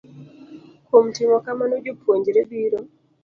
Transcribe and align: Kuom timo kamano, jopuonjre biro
Kuom 0.85 1.05
timo 1.15 1.37
kamano, 1.45 1.75
jopuonjre 1.85 2.41
biro 2.49 2.79